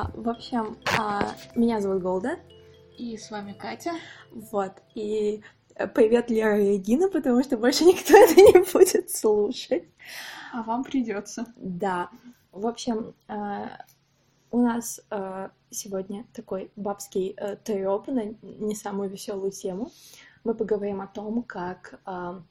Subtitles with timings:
[0.00, 2.38] А, в общем, а, меня зовут Голда.
[2.96, 3.92] И с вами Катя.
[4.30, 4.72] Вот.
[4.94, 5.42] И
[5.74, 9.84] э, привет, Лера и Регина, потому что больше никто это не будет слушать.
[10.54, 11.44] А вам придется.
[11.56, 12.08] Да.
[12.50, 13.84] В общем, а,
[14.50, 19.90] у нас а, сегодня такой бабский а, трёп на не самую веселую тему.
[20.44, 22.42] Мы поговорим о том, как а,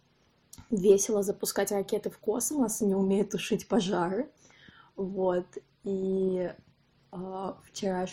[0.69, 4.29] весело запускать ракеты в космос, не умея тушить пожары.
[4.95, 5.47] Вот.
[5.83, 6.55] И э,
[7.11, 8.05] вчера,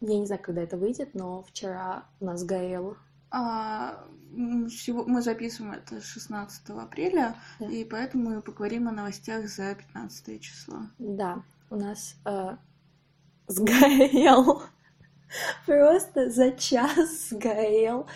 [0.00, 2.96] я не знаю, когда это выйдет, но вчера у нас горел.
[3.30, 7.66] А, мы записываем это 16 апреля, да.
[7.66, 10.78] и поэтому мы поговорим о новостях за 15 число.
[10.98, 12.56] Да, у нас э,
[13.46, 14.62] сгорел,
[15.66, 18.06] просто за час сгорел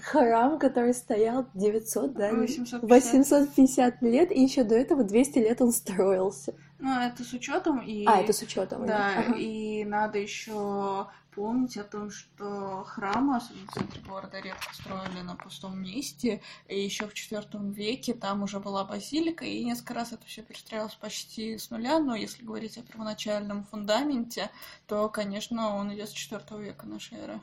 [0.00, 2.32] храм, который стоял 900, да?
[2.32, 2.82] 850.
[2.82, 6.54] 850 лет, и еще до этого 200 лет он строился.
[6.82, 8.04] Ну, это с учетом и...
[8.06, 8.84] А, это с учетом.
[8.84, 9.36] Да, ага.
[9.36, 15.36] и надо еще помнить о том, что храмы, особенно в центре города, редко строили на
[15.36, 16.42] пустом месте.
[16.66, 20.96] И еще в IV веке там уже была базилика, и несколько раз это все перестраивалось
[20.96, 22.00] почти с нуля.
[22.00, 24.50] Но если говорить о первоначальном фундаменте,
[24.88, 27.40] то, конечно, он идет с IV века нашей эры.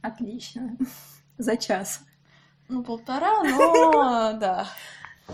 [0.00, 0.76] Отлично.
[1.38, 2.00] За час.
[2.66, 4.66] Ну, полтора, но да.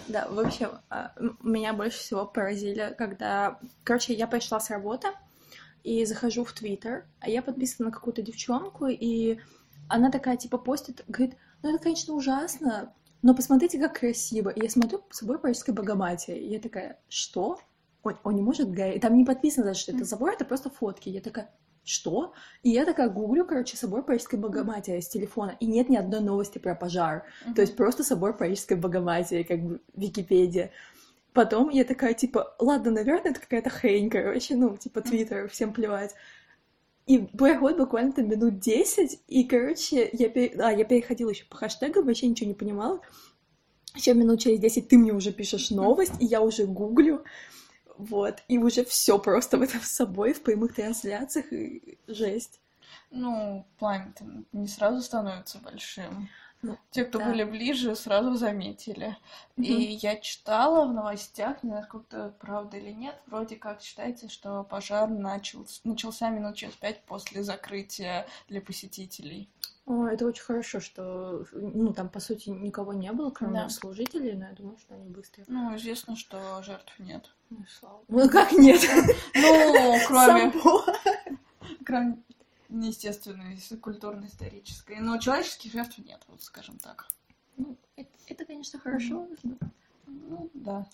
[0.07, 3.59] Да, в общем, а, меня больше всего поразили, когда...
[3.85, 5.09] Короче, я пришла с работы
[5.83, 9.39] и захожу в Твиттер, а я подписана на какую-то девчонку, и
[9.89, 14.51] она такая, типа, постит, говорит, ну это, конечно, ужасно, но посмотрите, как красиво.
[14.51, 17.61] И я смотрю собой Парижской Богоматери, и я такая, что?
[18.03, 19.03] Он, он не может гореть.
[19.03, 21.09] Там не подписано, что это забор, это просто фотки.
[21.09, 21.51] Я такая,
[21.89, 22.35] что?
[22.63, 26.59] И я такая гуглю, короче, собор Парижской Богоматери с телефона, и нет ни одной новости
[26.59, 27.25] про пожар.
[27.47, 27.55] Uh-huh.
[27.55, 30.71] То есть просто собор Парижской Богоматери, как бы Википедия.
[31.33, 36.15] Потом я такая, типа, ладно, наверное, это какая-то хрень, короче, ну, типа, твиттер, всем плевать.
[37.07, 40.61] И проходит буквально там минут 10, и, короче, я, пере...
[40.61, 43.01] а, я переходила еще по хэштегам, вообще ничего не понимала.
[43.95, 47.25] Еще минут через 10 ты мне уже пишешь новость, и я уже гуглю.
[47.99, 52.61] Вот, и уже все просто в этом с собой, в прямых трансляциях, и жесть.
[53.11, 54.15] Ну, пламя
[54.53, 56.29] не сразу становится большим.
[56.63, 57.27] Ну, Те, кто да.
[57.27, 59.17] были ближе, сразу заметили.
[59.57, 59.67] Угу.
[59.67, 64.65] И я читала в новостях, не знаю, сколько правда или нет, вроде как считается, что
[64.65, 69.49] пожар начал, начался минут через пять после закрытия для посетителей.
[69.87, 73.69] О, это очень хорошо, что, ну, там, по сути, никого не было, кроме да.
[73.71, 75.45] служителей, но я думаю, что они быстро...
[75.47, 77.31] Ну, известно, что жертв нет.
[77.51, 78.81] Ну, слава Ну, как нет?
[79.35, 80.53] Ну, кроме...
[81.85, 82.23] Кроме
[82.69, 84.99] неестественной, культурно-исторической.
[85.01, 87.09] Но человеческих жертв нет, вот скажем так.
[87.57, 89.27] Ну, это, это конечно, хорошо.
[90.07, 90.87] Ну, да.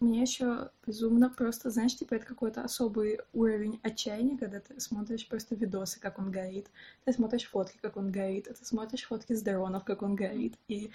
[0.00, 5.54] Мне еще безумно просто, знаешь, типа это какой-то особый уровень отчаяния, когда ты смотришь просто
[5.54, 6.66] видосы, как он горит,
[7.04, 10.90] ты смотришь фотки, как он горит, ты смотришь фотки с дронов, как он горит, и...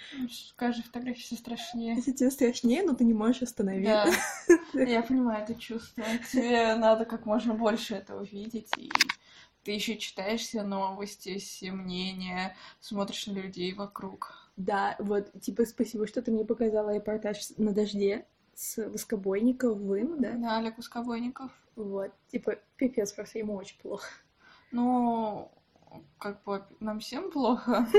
[0.56, 1.96] Каждая фотография все страшнее.
[1.96, 4.12] Если тебе страшнее, но ты не можешь остановиться.
[4.74, 6.04] Да, я понимаю это чувство.
[6.32, 8.90] Тебе надо как можно больше этого видеть, и
[9.62, 14.49] ты еще читаешь все новости, все мнения, смотришь на людей вокруг.
[14.60, 20.32] Да, вот, типа, спасибо, что ты мне показала репортаж на дожде с Воскобойниковым, да?
[20.32, 21.50] Да, Олег Воскобойников.
[21.76, 24.06] Вот, типа, пипец, просто ему очень плохо.
[24.70, 25.50] Ну,
[26.18, 27.86] как бы нам всем плохо.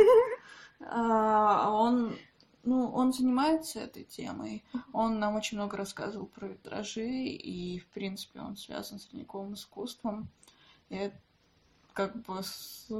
[0.84, 2.18] А он,
[2.64, 4.64] ну, он занимается этой темой.
[4.94, 10.28] Он нам очень много рассказывал про витражи, и, в принципе, он связан с ледниковым искусством.
[10.90, 11.12] И
[11.94, 12.42] как бы,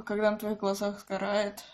[0.04, 1.64] когда на твоих глазах сгорает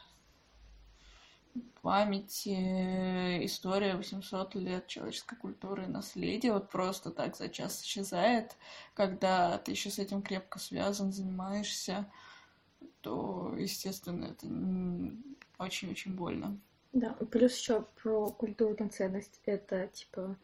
[1.83, 8.57] память, э, история 800 лет человеческой культуры и наследия вот просто так за час исчезает,
[8.95, 12.11] когда ты еще с этим крепко связан, занимаешься,
[13.01, 14.47] то, естественно, это
[15.59, 16.59] очень-очень больно.
[16.93, 19.41] Да, плюс еще про культурную ценность.
[19.45, 20.37] Это, типа,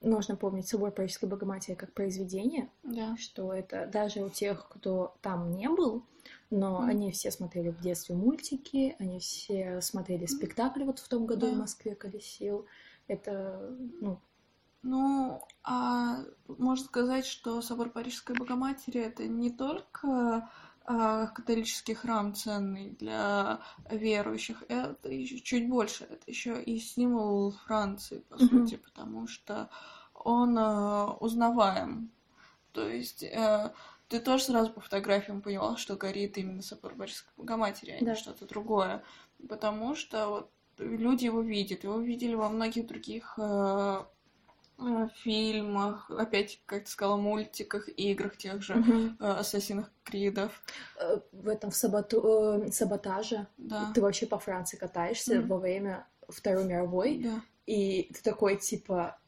[0.00, 3.16] нужно помнить собой Парижской Богоматери как произведение, да.
[3.16, 6.04] что это даже у тех, кто там не был,
[6.50, 6.88] но mm.
[6.88, 11.52] они все смотрели в детстве мультики, они все смотрели спектакли вот в том году да.
[11.52, 12.66] в Москве колесил.
[13.08, 14.20] Это, ну...
[14.82, 20.48] Ну, а можно сказать, что собор Парижской Богоматери это не только
[20.86, 23.60] католический храм ценный для
[23.90, 28.48] верующих, это еще чуть больше, это еще и символ Франции, по mm-hmm.
[28.48, 29.68] сути, потому что
[30.14, 32.10] он э, узнаваем.
[32.72, 33.72] То есть э,
[34.08, 38.10] ты тоже сразу по фотографиям поняла, что горит именно собор Парижской Богоматери, а да.
[38.10, 39.02] не что-то другое.
[39.48, 44.04] Потому что вот люди его видят, его видели во многих других э,
[45.22, 48.74] фильмах, опять, как ты сказала, мультиках, играх тех же
[49.18, 50.62] э, Ассасинах Кридов.
[51.00, 53.90] Э, В этом в саботу- э, саботаже Да.
[53.94, 55.48] ты вообще по Франции катаешься Мгм.
[55.48, 57.40] во время Второй мировой, Да.
[57.66, 59.18] и ты такой, типа...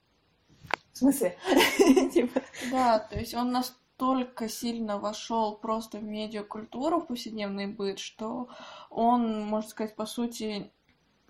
[0.92, 1.36] В смысле?
[2.12, 2.42] Типа...
[2.72, 8.48] Да, то есть он настолько сильно вошел просто в медиакультуру, в повседневный быт, что
[8.90, 10.72] он, можно сказать, по сути,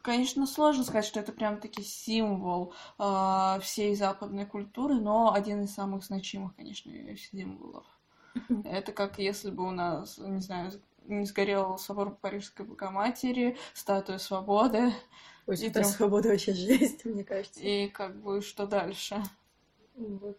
[0.09, 5.75] конечно, сложно сказать, что это прям таки символ э, всей западной культуры, но один из
[5.75, 7.87] самых значимых, конечно, символов.
[8.65, 10.71] Это как если бы у нас, не знаю,
[11.07, 14.93] не сгорел собор Парижской Богоматери, статуя свободы,
[15.47, 17.61] Ой, И прям- свобода вообще жесть, мне кажется.
[17.61, 19.23] и как бы что дальше?
[19.97, 20.39] Вот.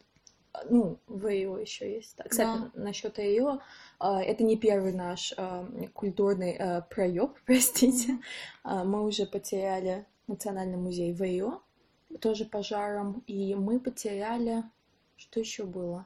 [0.60, 2.16] А, Ну, в ИО еще есть.
[2.16, 3.60] Так, Кстати, насчет ИО,
[4.00, 8.20] а, это не первый наш а, культурный а, проеб, простите.
[8.64, 11.62] А, Мы уже потеряли Национальный музей в ИО,
[12.20, 14.64] тоже пожаром, и мы потеряли...
[15.18, 16.06] Что еще было?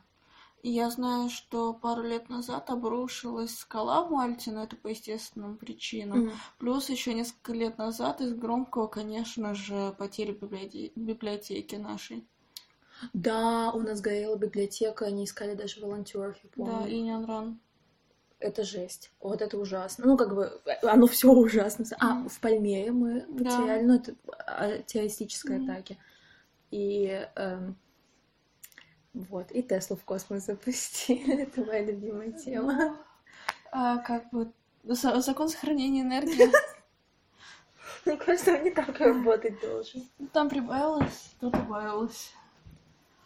[0.64, 6.20] Я знаю, что пару лет назад обрушилась скала в Мальте, но это по естественным причинам.
[6.20, 6.32] Мгм.
[6.58, 12.26] Плюс еще несколько лет назад из громкого, конечно же, потери библиоте- библиотеки нашей.
[13.14, 16.72] Да, у нас горела библиотека, они искали даже волонтеров, я помню.
[16.84, 17.60] Да, Инян Ран.
[18.40, 19.12] Это жесть.
[19.22, 20.06] Вот это ужасно.
[20.06, 21.86] Ну, как бы, оно все ужасно.
[22.00, 23.36] А, в Пальмере мы Да.
[23.58, 24.16] потеряли, ну, это
[24.48, 25.72] а, террористические Мгм.
[25.72, 25.98] атаки.
[26.72, 27.78] И эм,
[29.14, 31.42] вот, и Теслу в космос запустили.
[31.44, 32.98] Это моя любимая тема.
[33.72, 34.52] А, как бы
[34.84, 36.50] за- закон сохранения энергии.
[38.06, 40.04] Мне кажется, он не так работать должен.
[40.34, 42.34] Там прибавилось, тут убавилось.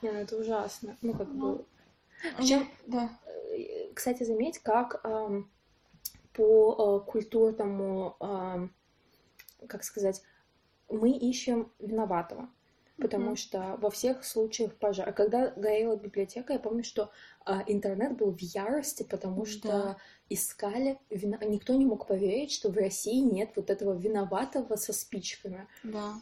[0.02, 0.98] Не, ну это ужасно.
[1.02, 1.66] Ну, как Ну, бы...
[2.38, 3.10] Причем, Да.
[3.26, 5.52] э, кстати, заметь, как эм,
[6.34, 8.74] по э, культурному, эм,
[9.68, 10.24] как сказать,
[10.90, 12.50] мы ищем виноватого.
[13.00, 13.36] Потому Мгм.
[13.38, 17.12] что во всех случаях пожара, когда горела библиотека, я помню, что
[17.46, 19.98] а, интернет был в ярости, потому что Да.
[20.30, 25.68] искали, вина- никто не мог поверить, что в России нет вот этого виноватого со спичками.
[25.84, 26.16] Да.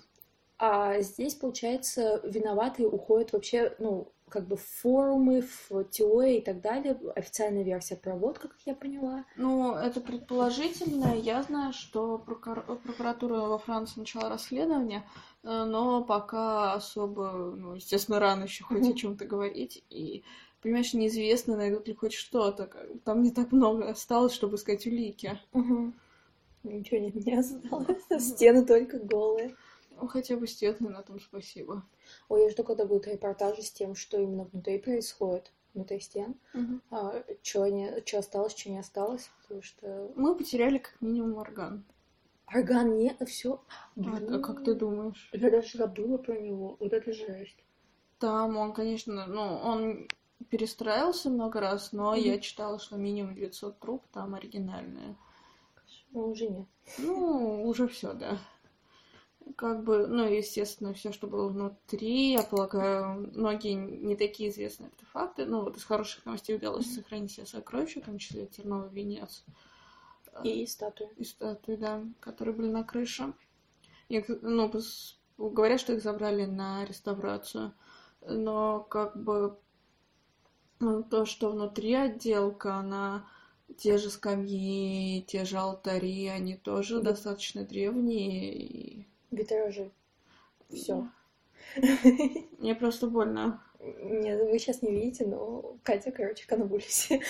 [0.58, 6.62] А здесь, получается, виноватые уходят вообще, ну, как бы в форумы, в теории и так
[6.62, 6.98] далее.
[7.16, 9.26] Официальная версия проводка, как я поняла.
[9.36, 11.14] Ну, это предположительно.
[11.16, 15.04] Я знаю, что прокур- прокуратура во Франции начала расследование,
[15.44, 19.84] э, но пока особо, ну, естественно, рано еще хоть о чем-то говорить.
[19.90, 20.24] И,
[20.62, 22.70] понимаешь, неизвестно, найдут ли хоть что-то.
[23.04, 25.40] Там не так много осталось, чтобы искать улики.
[26.64, 28.02] Ничего не, не осталось.
[28.20, 29.56] Стены только голые.
[30.00, 31.84] Ну, хотя бы стены на том спасибо.
[32.30, 36.36] Ой, я жду, когда будут репортажи с тем, что именно внутри происходит, внутри стен.
[36.54, 36.82] Мгм.
[36.92, 41.84] А, что не, что осталось, что не осталось, потому что Мы потеряли как минимум орган.
[42.54, 43.62] орган нет, все.
[44.06, 45.30] А, а как ты думаешь?
[45.34, 46.78] Я даже забыла про него.
[46.80, 47.58] Вот это жесть.
[48.20, 50.08] Там он, конечно, ну, он
[50.50, 52.24] перестраивался много раз, но Мгм.
[52.24, 55.16] я читала, что минимум 900 труб там оригинальные.
[56.14, 56.68] Ну, уже нет.
[56.98, 58.40] Ну, уже все, да.
[59.58, 65.46] Как бы, ну, естественно, все, что было внутри, я полагаю, многие не такие известные артефакты.
[65.46, 69.44] Ну, вот из хороших новостей удалось сохранить все сокровища, в том числе терновый венец
[70.44, 71.08] И статуи.
[71.18, 73.34] и статуи, да, которые были на крыше.
[74.10, 74.72] Их, ну,
[75.38, 77.74] говорят, что их забрали на реставрацию.
[78.22, 79.58] Но как бы
[80.80, 83.28] ну, то, что внутри отделка, она
[83.78, 87.12] те же скамьи, те же алтари, они тоже Да.
[87.12, 88.54] достаточно древние.
[88.56, 89.08] И...
[89.36, 89.92] Витражи.
[90.70, 91.08] Все.
[92.60, 93.62] Мне просто больно.
[93.80, 97.22] Нет, вы сейчас не видите, но Катя, короче, конвульсии.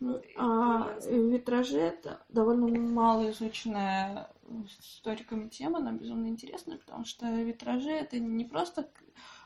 [0.00, 4.30] Ну, А витражи это довольно мало изученная
[4.80, 8.88] историками тема, но безумно интересная, потому что витражи это не просто,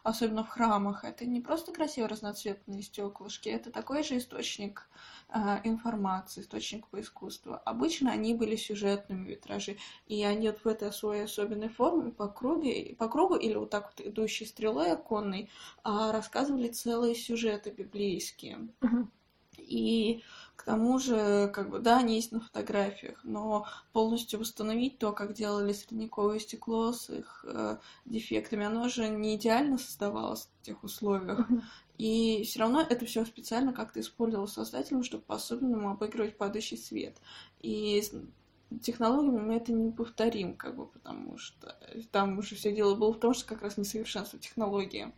[0.02, 4.88] особенно в храмах, это не просто красиво разноцветные стеклышки, это такой же источник
[5.28, 7.58] а, информации, источник по искусству.
[7.64, 12.68] Обычно они были сюжетными витражи, и они вот в этой своей особенной форме по кругу,
[12.98, 15.50] по кругу или вот так вот идущей стрелой оконной
[15.84, 18.68] а, рассказывали целые сюжеты библейские.
[19.56, 20.22] И
[20.62, 25.32] к тому же, как бы, да, они есть на фотографиях, но полностью восстановить то, как
[25.32, 31.48] делали средневековое стекло с их э, дефектами, оно же не идеально создавалось в тех условиях.
[31.98, 37.16] И все равно это все специально как-то использовалось создателем, чтобы по-особенному обыгрывать падающий свет.
[37.60, 38.00] И
[38.82, 41.76] технологиями мы это не повторим, как бы, потому что
[42.12, 45.12] там уже все дело было в том, что как раз несовершенство технологии.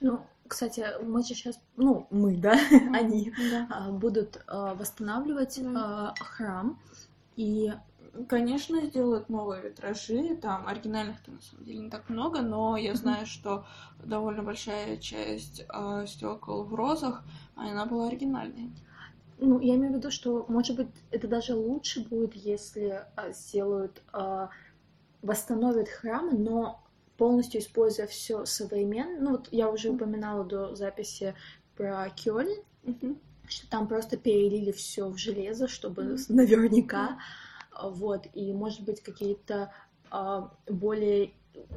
[0.00, 2.52] Ну, кстати, мы сейчас, ну, мы, да,
[2.92, 3.66] они Да.
[3.70, 6.14] а, будут а, восстанавливать Да.
[6.18, 6.78] а, храм.
[7.36, 7.72] И
[8.28, 13.24] Конечно, сделают новые витражи, там оригинальных-то на самом деле не так много, но я знаю,
[13.24, 13.64] что
[14.04, 17.22] довольно большая часть э, стекол в розах,
[17.54, 18.72] она была оригинальной.
[19.38, 24.02] Ну, я имею в виду, что, может быть, это даже лучше будет, если сделают,
[25.22, 26.82] восстановят храм, но
[27.20, 29.20] полностью используя все современно.
[29.20, 31.34] Ну, вот я уже упоминала до записи
[31.76, 32.48] про Кёльн,
[32.82, 33.20] Мгм.
[33.46, 37.18] что там просто перелили все в железо, чтобы с- наверняка,
[37.72, 39.70] а, вот, и, может быть, какие-то
[40.10, 41.32] а, более...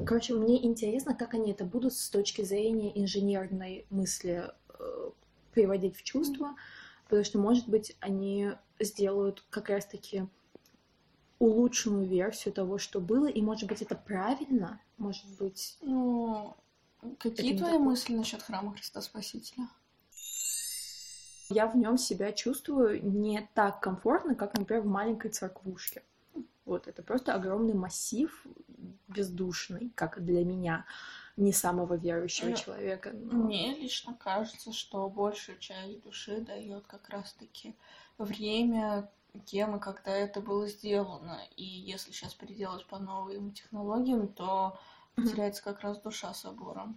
[0.06, 4.46] Короче, мне интересно, как они это будут с точки зрения инженерной мысли
[4.80, 5.10] э,
[5.54, 6.56] приводить в чувство,
[7.04, 10.26] потому что, может быть, они сделают как раз-таки
[11.44, 15.78] улучшенную версию того, что было, и, может быть, это правильно, может быть...
[15.82, 16.56] Ну,
[17.20, 17.80] какие твои такое.
[17.80, 19.68] мысли насчет храма Христа Спасителя?
[21.50, 26.02] Я в нем себя чувствую не так комфортно, как, например, в маленькой церквушке.
[26.66, 28.46] Вот, это просто огромный массив
[29.10, 30.86] бездушный, как для меня,
[31.36, 33.12] не самого верующего Ну, человека.
[33.12, 37.76] но- Мне лично кажется, что большую часть души дает как раз-таки
[38.18, 39.10] время,
[39.40, 41.40] кем и когда это было сделано.
[41.56, 44.80] И если сейчас переделать по новым технологиям, то
[45.18, 46.94] теряется как раз душа собора.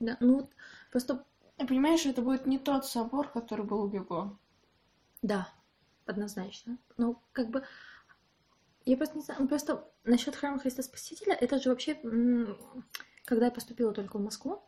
[0.00, 0.50] Да, ну вот
[0.90, 1.24] просто,
[1.56, 4.38] понимаешь, это будет не тот собор, который был у Бего.
[5.22, 5.48] да,
[6.06, 6.78] однозначно.
[6.96, 7.64] Ну, как бы,
[8.84, 11.94] я просто не знаю, ну, просто насчет храма Христа Спасителя, это же вообще,
[13.24, 14.62] когда я поступила только в Москву,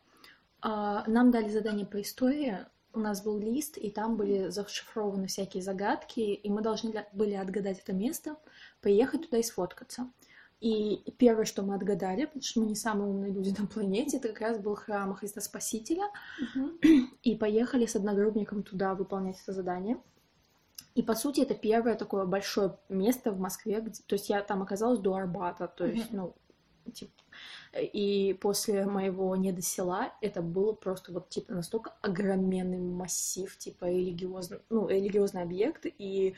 [0.61, 2.65] а, нам дали задание по истории,
[2.99, 7.79] у нас был лист, и там были зашифрованы всякие загадки, и мы должны были отгадать
[7.79, 8.37] это место,
[8.81, 10.11] приехать туда и сфоткаться.
[10.59, 14.29] И первое, что мы отгадали, потому что мы не самые умные люди на планете, это
[14.29, 16.03] как раз был храм Христа Спасителя,
[17.23, 19.97] и поехали с одногруппником туда выполнять это задание.
[20.95, 24.01] И, по сути, это первое такое большое место в Москве, где...
[24.05, 26.35] то есть я там оказалась до Арбата, то есть, ну,
[26.91, 27.11] типа...
[27.75, 34.87] И после моего недосела это было просто вот, типа, настолько огроменный массив, типа, религиозный, ну,
[34.87, 36.35] религиозный объект, и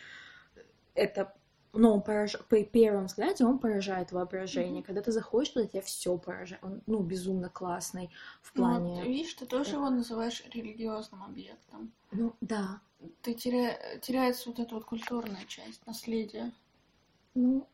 [0.93, 1.33] это
[1.73, 2.37] но он пораж...
[2.49, 4.79] при первом взгляде он поражает воображение.
[4.79, 4.83] Мгм.
[4.83, 6.63] Когда ты заходишь туда, тебя все поражает.
[6.63, 8.95] Он, ну, безумно классный в Ну, плане...
[8.95, 11.91] вот, видишь, ты тоже его называешь религиозным объектом.
[12.11, 12.81] Ну, да.
[13.21, 13.77] Ты теря...
[13.99, 16.51] теряется вот эта вот культурная часть, наследие.
[17.35, 17.65] Ну,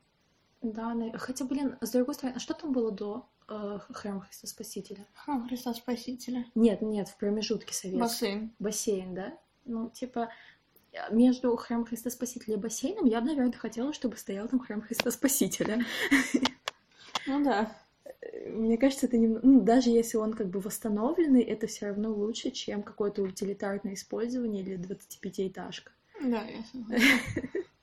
[0.61, 5.05] да, хотя, блин, с другой стороны, а что там было до э, храма Христа Спасителя?
[5.13, 6.45] Храм Христа Спасителя.
[6.55, 7.99] Нет, нет, в промежутке советском.
[7.99, 8.55] Бассейн.
[8.59, 9.37] Бассейн, да?
[9.65, 10.29] Ну, типа,
[10.93, 15.11] э, между храмом Христа Спасителя и бассейном я наверное, хотела, чтобы стоял там храм Христа
[15.11, 15.85] Спасителя.
[17.27, 17.75] Ну да.
[18.21, 19.27] Э, Мне кажется, это не...
[19.27, 24.63] ну, даже если он как бы восстановленный, это все равно лучше, чем какое-то утилитарное использование
[24.63, 25.91] или 25-этажка.
[26.21, 27.61] Да, я согласна.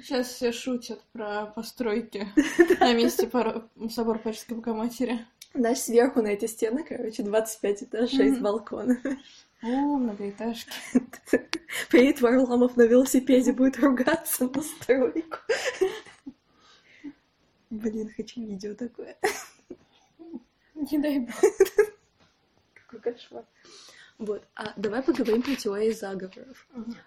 [0.00, 2.28] Сейчас все шутят про постройки
[2.80, 3.30] на месте
[3.90, 5.26] собора Парижской Богоматери.
[5.54, 9.00] Дальше сверху на эти стены, короче, 25 этажей с балкона.
[9.62, 10.72] О, многоэтажки.
[11.90, 15.38] Приедет Варламов на велосипеде, будет ругаться на стройку.
[17.70, 19.16] Блин, хочу видео такое.
[20.74, 21.34] Не дай бог.
[22.74, 23.44] Какой кошмар.
[24.18, 26.66] Вот, а давай поговорим про теории заговоров.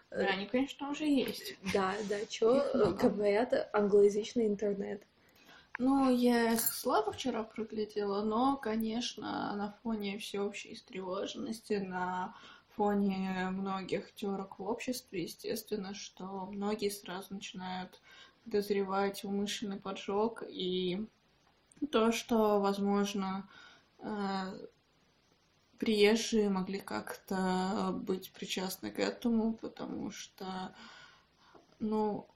[0.09, 1.55] Да, они, конечно, уже есть.
[1.73, 3.09] Да, да, Их много.
[3.09, 5.03] говорят англоязычный интернет.
[5.77, 12.35] Ну, я слабо вчера проглядела, но, конечно, на фоне всеобщей встревоженности, на
[12.75, 17.99] фоне многих терок в обществе, естественно, что многие сразу начинают
[18.43, 21.05] подозревать умышленный поджог и
[21.91, 23.49] то, что, возможно,
[23.99, 24.67] э,
[25.81, 30.75] приезжие могли как-то быть причастны к этому, потому что,
[31.79, 32.27] ну,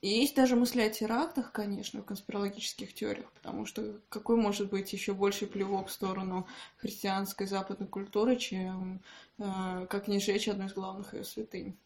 [0.00, 5.12] есть даже мысли о терактах, конечно, в конспирологических теориях, потому что какой может быть еще
[5.12, 6.46] больший плевок в сторону
[6.78, 9.02] христианской западной культуры, чем
[9.38, 11.76] э, как не сжечь одну из главных ее святынь.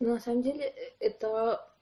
[0.00, 0.64] Но на самом деле
[0.98, 1.75] это...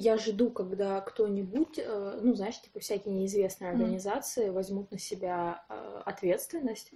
[0.00, 6.02] Я жду, когда кто-нибудь, э, ну, знаешь, типа всякие неизвестные организации возьмут на себя э,
[6.06, 6.92] ответственность,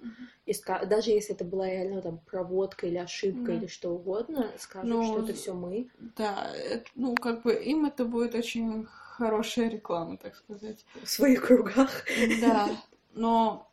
[0.47, 3.59] и ска- даже если это была реально там проводка или ошибка Мгм.
[3.59, 5.89] или что угодно, скажут, Ну, что это все мы.
[6.17, 10.85] Да, это, ну, как бы им это будет очень хорошая реклама, так сказать.
[11.03, 12.05] в своих кругах.
[12.41, 12.83] Да,
[13.15, 13.71] но,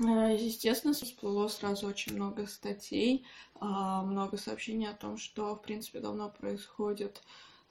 [0.00, 3.26] э, естественно, всплыло сразу очень много статей,
[3.60, 7.22] а, много сообщений о том, что, в принципе, давно происходят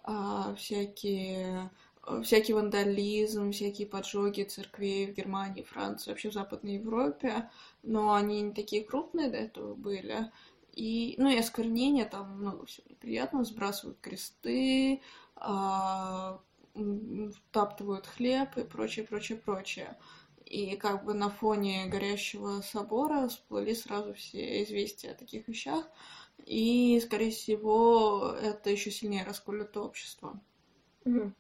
[0.04, 1.72] а, всякие
[2.06, 7.50] э, всякий вандализм, всякие поджоги церквей в Германии, Франции, вообще в Западной Европе,
[7.84, 10.32] но они не такие крупные до этого были.
[10.74, 15.02] И, ну, и осквернение, там много всего неприятного, сбрасывают кресты,
[15.36, 16.40] а,
[17.50, 19.98] втаптывают хлеб и прочее, прочее, прочее.
[20.46, 25.86] И как бы на фоне горящего собора всплыли сразу все известия о таких вещах.
[26.46, 30.40] И, скорее всего, это еще сильнее расколет общество.
[31.06, 31.32] Угу.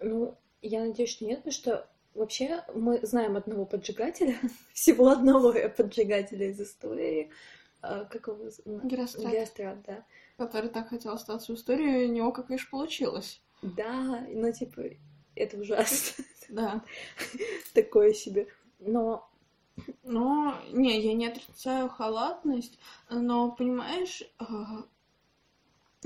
[0.00, 4.36] Ну, я надеюсь, что нет, потому что вообще мы знаем одного поджигателя,
[4.72, 7.30] всего одного поджигателя из истории.
[7.80, 8.50] А, как его
[8.82, 9.32] Герострат.
[9.32, 10.04] Герострат, да.
[10.36, 13.40] Который так хотел остаться в истории, у него, как видишь, получилось.
[13.62, 14.82] Да, ну, типа,
[15.34, 16.24] это ужасно.
[16.48, 16.84] Да.
[17.74, 18.48] Такое себе.
[18.80, 19.27] Но
[20.02, 22.78] но, не, я не отрицаю халатность,
[23.10, 24.84] но, понимаешь, а,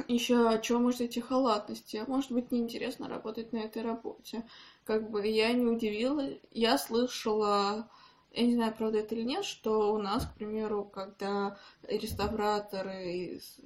[0.09, 2.02] еще о чем может идти халатности?
[2.07, 4.45] Может быть, неинтересно работать на этой работе.
[4.85, 7.91] Как бы я не удивила, я слышала,
[8.33, 13.61] я не знаю, правда это или нет, что у нас, к примеру, когда реставраторы из,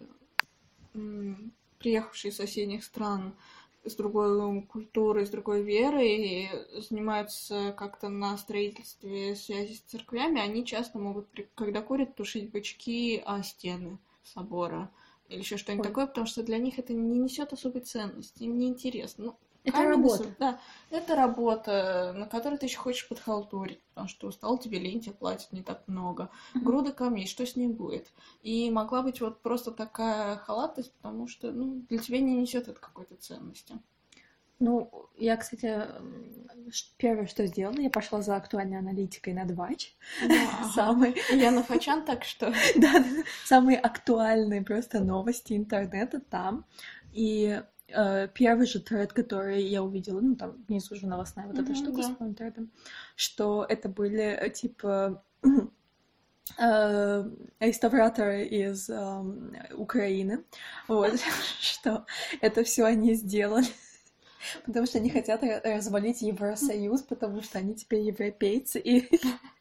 [1.79, 3.37] приехавшие из соседних стран
[3.87, 6.50] с другой культурой, с другой верой,
[6.88, 13.43] занимаются как-то на строительстве связи с церквями, они часто могут, когда курят, тушить бычки о
[13.43, 14.90] стены собора
[15.28, 19.25] или еще что-нибудь такое, потому что для них это не несет особой ценности, им неинтересно.
[19.25, 19.37] Ну,
[19.67, 20.25] это работа.
[20.39, 25.13] Да, это работа, на которой ты еще хочешь подхалтурить, потому что устал, тебе лень, тебе
[25.13, 26.31] платят не так много.
[26.55, 26.61] Mm-hmm.
[26.61, 28.13] Груда камней, что с ней будет?
[28.43, 32.81] И могла быть вот просто такая халатность, потому что ну, для тебя не несет это
[32.81, 33.79] какой-то ценности.
[34.59, 35.83] Ну, я, кстати,
[36.97, 39.95] первое, что сделала, я пошла за актуальной аналитикой на Двач.
[40.75, 41.15] Самый...
[41.31, 42.55] Я на Фачан, так что...
[42.77, 43.05] Да,
[43.45, 46.65] самые актуальные просто новости интернета там.
[47.13, 52.02] И первый же тред, который я увидела, ну, там внизу уже новостная вот эта штука
[52.02, 52.71] с моим тредом,
[53.14, 55.23] что это были, э, типа,
[56.59, 60.45] э, реставраторы из э, Украины,
[60.88, 61.12] вот,
[61.61, 62.07] что
[62.40, 63.66] это все они сделали.
[64.64, 69.08] Потому что они хотят развалить Евросоюз, потому что они теперь европейцы, и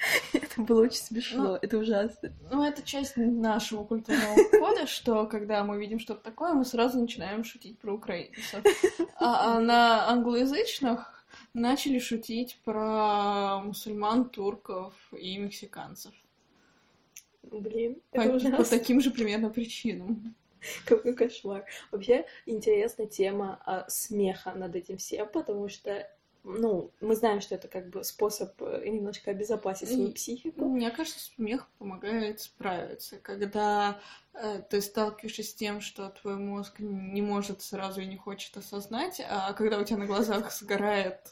[0.32, 2.32] это было очень смешно, ну, это ужасно.
[2.50, 7.44] Ну, это часть нашего культурного кода, что когда мы видим что-то такое, мы сразу начинаем
[7.44, 8.64] шутить про украинцев.
[9.16, 16.12] А, а на англоязычных начали шутить про мусульман, турков и мексиканцев.
[17.42, 18.22] Блин, по,
[18.56, 20.34] по таким же примерно причинам.
[20.84, 21.64] Какой кошмар.
[21.90, 26.06] Вообще интересная тема а, смеха над этим всем, потому что
[26.44, 30.64] ну, мы знаем, что это как бы способ э, немножко обезопасить свою психику.
[30.66, 34.00] Мне кажется, смех помогает справиться, когда
[34.34, 39.20] э, ты сталкиваешься с тем, что твой мозг не может сразу и не хочет осознать,
[39.28, 41.30] а когда у тебя на глазах сгорает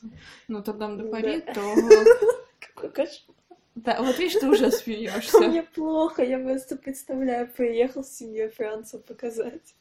[0.48, 1.62] Нотр-Дам де Пари, то...
[2.60, 3.36] Какой кошмар.
[3.84, 5.38] Да, вот видишь, ты уже смеешься.
[5.48, 9.74] Мне плохо, я просто представляю, приехал с семьей Францию показать.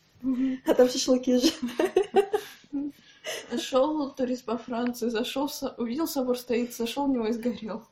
[0.66, 1.52] А там шашлыки же.
[3.60, 7.86] Шел турист по Франции, зашел, увидел собор стоит, зашел в него и сгорел.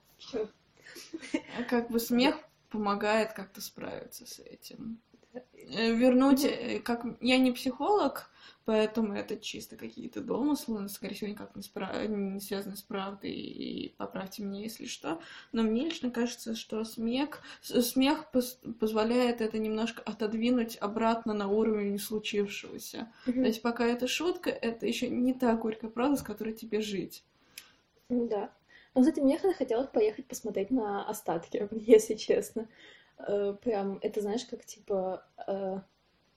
[1.70, 2.38] Как бы смех
[2.70, 5.00] помогает как-то справиться с этим.
[5.34, 8.30] Э, вернуть, э, как я не психолог,
[8.66, 12.08] Поэтому это чисто какие-то домыслы, скорее всего, никак не, спра...
[12.08, 15.22] не связаны с правдой, и поправьте меня, если что.
[15.52, 18.60] Но мне лично кажется, что смех, смех поз...
[18.80, 23.12] позволяет это немножко отодвинуть обратно на уровень случившегося.
[23.28, 23.34] Mm-hmm.
[23.34, 27.24] То есть пока это шутка, это еще не та горькая правда, с которой тебе жить.
[28.10, 28.50] Да.
[28.96, 32.68] Но, кстати, мне хотелось поехать посмотреть на остатки, если честно.
[33.20, 35.80] Э, прям, это знаешь, как типа э,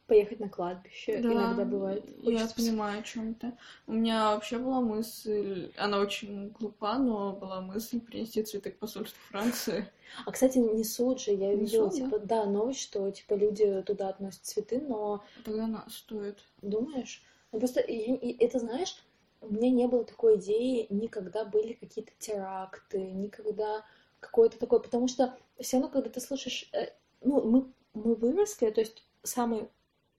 [0.08, 1.18] поехать на кладбище.
[1.18, 2.04] Да, Иногда бывает.
[2.24, 7.34] Хочется я понимаю о чем то У меня вообще была мысль, она очень глупа, но
[7.34, 9.86] была мысль принести цветы к посольству Франции.
[10.24, 12.44] А, кстати, несут же, я видела, типа, да?
[12.44, 15.22] да, новость, что, типа, люди туда относят цветы, но...
[15.44, 16.38] Тогда она стоит.
[16.62, 17.22] Думаешь?
[17.52, 18.96] Ну, просто, и, и, это, знаешь,
[19.42, 23.84] у меня не было такой идеи, никогда были какие-то теракты, никогда
[24.20, 26.88] какое-то такое, потому что все равно, когда ты слышишь, э,
[27.20, 29.68] ну, мы, мы выросли, то есть самый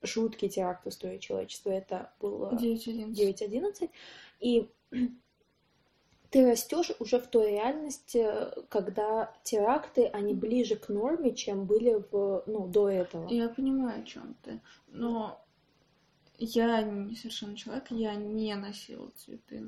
[0.01, 1.71] жуткий теракт в истории человечества.
[1.71, 3.89] Это было 9.11.
[4.39, 4.69] И
[6.29, 8.27] ты растешь уже в той реальности,
[8.69, 13.27] когда теракты, они ближе к норме, чем были в, ну, до этого.
[13.29, 14.61] Я понимаю, о чем ты.
[14.87, 15.43] Но
[16.37, 19.63] я не совершенно человек, я не носила цветы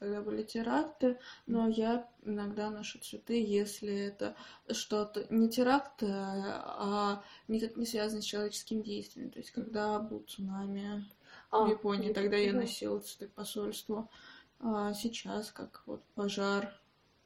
[0.00, 4.34] когда были теракты, но я иногда ношу цветы, если это
[4.70, 9.30] что-то не теракт, а никак не связано с человеческим действием.
[9.30, 11.06] То есть, когда был цунами
[11.50, 14.10] а, в Японии, тогда я носила цветы к посольству.
[14.58, 16.74] А сейчас, как вот пожар.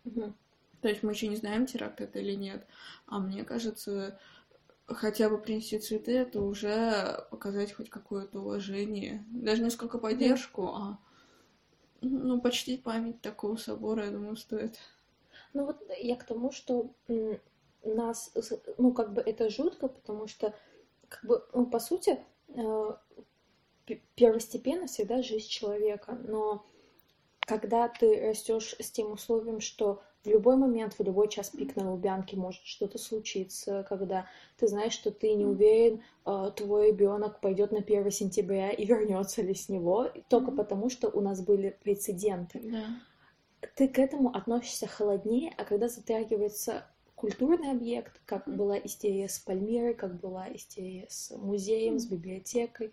[0.05, 0.35] Угу.
[0.83, 2.67] То есть мы еще не знаем, теракт это или нет.
[3.07, 4.19] А мне кажется,
[4.87, 9.25] хотя бы принести цветы, это уже показать хоть какое-то уважение.
[9.29, 10.99] Даже не сколько поддержку, а
[12.05, 14.79] ну, почти память такого собора, я думаю, стоит.
[15.53, 16.91] Ну вот я к тому, что
[17.83, 18.33] нас,
[18.79, 20.55] ну как бы это жутко, потому что
[21.09, 22.91] как бы, ну, по сути, э,
[24.15, 26.65] первостепенно всегда жизнь человека, но
[27.41, 31.93] когда ты растешь с тем условием, что в любой момент, в любой час пик на
[31.93, 37.73] Лубянке может что-то случиться, когда ты знаешь, что ты не уверен, э, твой ребенок пойдет
[37.73, 40.57] на 1 сентября и вернется ли с него, только mm-hmm.
[40.57, 42.59] потому что у нас были прецеденты.
[42.59, 42.87] Yeah.
[43.77, 48.57] Ты к этому относишься холоднее, а когда затрагивается культурный объект, как mm-hmm.
[48.57, 51.99] была истерия с Пальмирой, как была истерия с музеем, mm-hmm.
[51.99, 52.93] с библиотекой,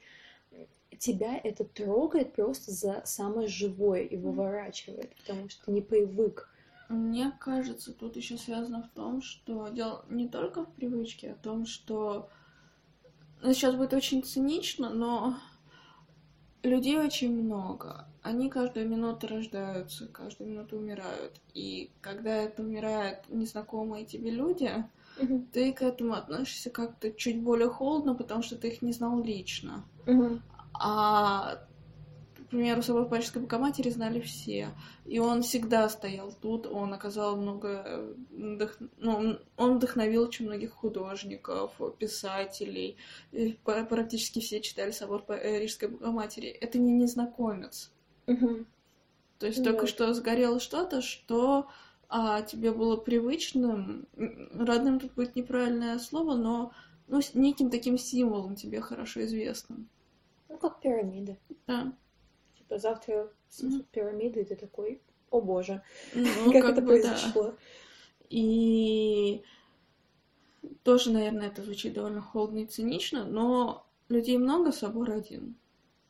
[0.98, 6.50] тебя это трогает просто за самое живое и выворачивает, потому что ты не привык
[6.92, 11.40] мне кажется, тут еще связано в том, что дело не только в привычке, а в
[11.40, 12.30] том, что
[13.42, 15.36] ну, сейчас будет очень цинично, но
[16.64, 18.08] людей очень много.
[18.22, 21.42] Они каждую минуту рождаются, каждую минуту умирают.
[21.54, 24.72] И когда это умирают незнакомые тебе люди,
[25.18, 25.48] uh-huh.
[25.52, 29.84] ты к этому относишься как-то чуть более холодно, потому что ты их не знал лично.
[30.06, 30.40] Uh-huh.
[30.74, 31.66] А
[32.52, 34.70] примеру, собор Парижской Богоматери знали все.
[35.06, 37.84] И он всегда стоял тут, он оказал много...
[37.86, 38.78] Э, вдох...
[38.98, 42.98] Ну, он вдохновил очень многих художников, писателей.
[43.32, 46.50] И практически все читали собор Парижской Богоматери.
[46.50, 47.92] Это не незнакомец.
[48.28, 48.66] Угу.
[49.40, 49.72] То есть да.
[49.72, 51.68] только что сгорело что-то, что
[52.10, 54.08] а, тебе было привычным,
[54.54, 56.74] родным тут будет неправильное слово, но
[57.08, 59.90] ну, неким таким символом тебе хорошо известным.
[60.50, 61.40] Ну, как пирамиды.
[61.66, 61.94] Да
[62.72, 67.44] типа завтра снесут пирамиды, и ты такой, о боже, ну, как, как это произошло.
[67.44, 67.54] Да.
[68.30, 69.44] И
[70.84, 75.56] тоже, наверное, это звучит довольно холодно и цинично, но людей много, собор один.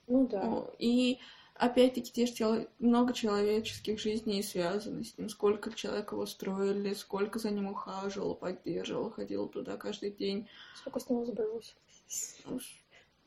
[0.08, 0.67] Ну да.
[0.78, 1.19] И
[1.56, 5.30] опять-таки те же много человеческих жизней связаны с ним.
[5.30, 10.47] Сколько человек его строили, сколько за ним ухаживал, поддерживал, ходил туда каждый день.
[10.76, 11.76] Сколько с него сбросилось.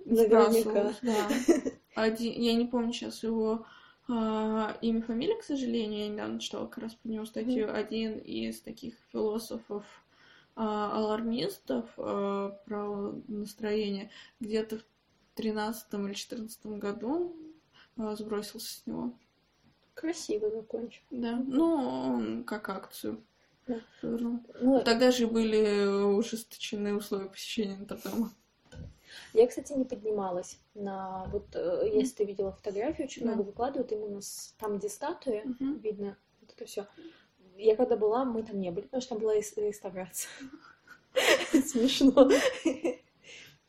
[0.04, 0.92] Наверняка.
[1.02, 1.28] Да.
[1.94, 3.66] Один, я не помню сейчас его
[4.08, 6.00] а, имя, фамилия, к сожалению.
[6.00, 7.66] Я недавно читала как раз по нему статью.
[7.66, 7.72] Mm-hmm.
[7.72, 9.84] Один из таких философов,
[10.56, 14.84] а, алармистов а, про настроение где-то в
[15.34, 17.36] тринадцатом или четырнадцатом году
[17.96, 19.12] а, сбросился с него.
[19.94, 21.02] Красиво закончил.
[21.10, 21.36] Да.
[21.46, 23.24] Ну, он как акцию.
[23.66, 23.80] Да.
[24.02, 28.30] Ну, Тогда же были ужесточенные условия посещения Нотр-Дама.
[29.32, 31.24] Я, кстати, не поднималась на...
[31.32, 31.96] Вот mm-hmm.
[31.96, 34.54] если ты видела фотографию, очень много выкладывают именно с...
[34.58, 35.42] там, где статуи,
[35.80, 36.86] видно вот это все.
[37.56, 40.30] Я когда была, мы там не были, потому что там была реставрация.
[41.52, 42.30] Смешно.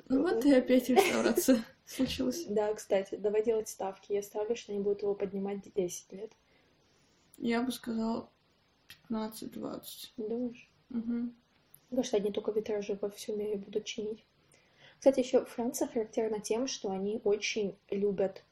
[0.07, 2.45] Ну вот и опять реставрация случилась.
[2.45, 4.13] Да, кстати, давай делать ставки.
[4.13, 6.31] Я ставлю, что они будут его поднимать 10 лет.
[7.37, 8.29] Я бы сказала
[9.09, 9.81] 15-20.
[10.17, 10.69] Думаешь?
[10.89, 11.33] Угу.
[11.89, 14.23] Потому что они только витражи во всем мире будут чинить.
[15.05, 18.43] Кстати, еще Франция характерна тем, что они очень любят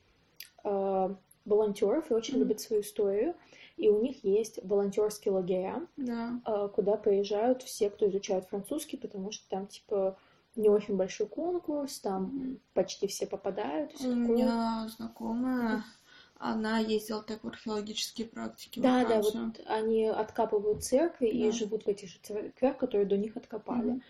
[0.64, 2.38] э, волонтеров и очень mm-hmm.
[2.38, 3.34] любят свою историю.
[3.76, 6.40] И у них есть волонтерские лагеря, да.
[6.46, 10.16] э, куда приезжают все, кто изучает французский, потому что там типа
[10.56, 12.60] не очень большой конкурс, там mm-hmm.
[12.76, 14.00] почти все попадают.
[14.00, 15.84] У меня знакомая,
[16.38, 18.80] она ездила так в археологические практики.
[18.80, 21.32] Да, да, вот они откапывают церкви да.
[21.32, 23.94] и живут в этих же церквях, которые до них откопали.
[23.94, 24.02] Mm-hmm.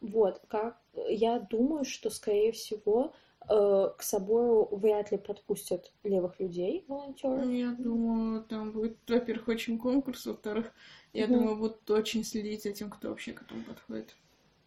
[0.00, 3.12] Вот, как я думаю, что, скорее всего,
[3.48, 7.44] э, к собору вряд ли подпустят левых людей, волонтеров.
[7.44, 10.72] Ну, я думаю, там будет, во-первых, очень конкурс, во-вторых,
[11.12, 11.34] я угу.
[11.34, 14.16] думаю, будут очень следить за тем, кто вообще к этому подходит.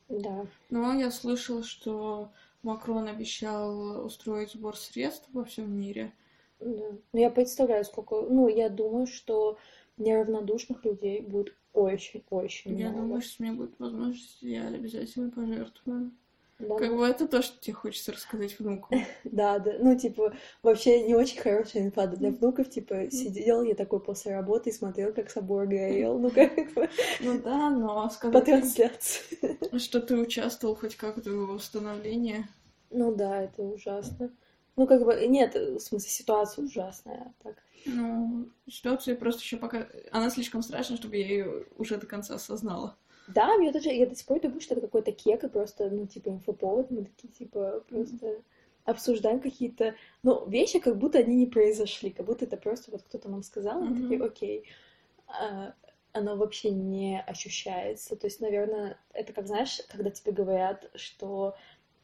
[0.09, 0.45] Да.
[0.69, 2.31] Но я слышала, что
[2.63, 6.13] Макрон обещал устроить сбор средств во всем мире.
[6.59, 6.91] Да.
[7.13, 8.21] Ну, я представляю, сколько...
[8.21, 9.57] Ну, я думаю, что
[9.97, 13.03] неравнодушных людей будет очень-очень Я много.
[13.03, 16.11] думаю, что у меня будет возможность, я обязательно пожертвую.
[16.61, 16.97] Да, как ну...
[16.97, 18.93] бы это то, что тебе хочется рассказать внуку.
[19.23, 19.73] да, да.
[19.79, 22.69] Ну, типа, вообще не очень хорошая инфа для внуков.
[22.69, 26.19] Типа, сидел я такой после работы и смотрел, как собор горел.
[26.19, 26.89] Ну, как бы...
[27.19, 28.33] Ну да, но сказать...
[28.33, 29.77] По трансляции.
[29.77, 32.45] Что ты участвовал хоть как-то в его восстановлении.
[32.91, 34.31] Ну да, это ужасно.
[34.75, 37.33] Ну, как бы, нет, в смысле, ситуация ужасная.
[37.43, 37.55] Так.
[37.85, 39.87] Ну, ситуация просто еще пока...
[40.11, 42.95] Она слишком страшна, чтобы я ее уже до конца осознала.
[43.27, 46.07] Да, я даже, я до сих пор думаю, что это какой-то кек, и просто, ну,
[46.07, 48.43] типа, инфоповод, мы такие, типа, просто mm-hmm.
[48.85, 53.29] обсуждаем какие-то, ну, вещи, как будто они не произошли, как будто это просто вот кто-то
[53.29, 53.89] нам сказал, mm-hmm.
[53.89, 54.63] мы такие, окей.
[55.27, 55.73] А,
[56.13, 58.15] оно вообще не ощущается.
[58.15, 61.55] То есть, наверное, это как, знаешь, когда тебе говорят, что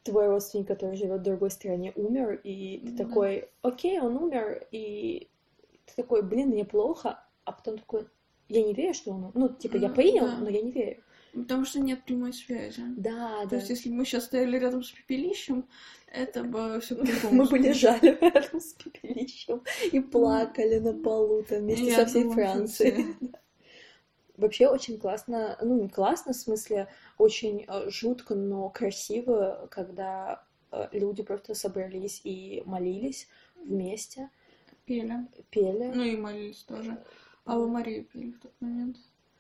[0.07, 3.05] твой родственник, который живет в другой стране, умер, и ты Да.
[3.05, 5.29] такой, окей, он умер, и
[5.85, 8.07] ты такой, блин, мне плохо, а потом такой,
[8.49, 9.31] я не верю, что он умер.
[9.35, 10.37] Ну, типа, я принял, да.
[10.37, 11.03] но я не верю.
[11.33, 12.81] Потому что нет прямой связи.
[12.97, 13.55] Да, То да.
[13.57, 15.67] есть, если мы сейчас стояли рядом с пепелищем,
[16.11, 16.95] это бы все
[17.31, 23.15] Мы бы лежали рядом с пепелищем и плакали на полу там вместе со всей Францией.
[24.37, 30.87] Вообще очень классно, ну не классно, в смысле очень э, жутко, но красиво, когда э,
[30.91, 34.29] люди просто собрались и молились вместе,
[34.85, 35.27] Пели.
[35.49, 35.91] пели.
[35.93, 37.03] Ну и молились тоже.
[37.45, 38.97] А вы Марию пели в тот момент?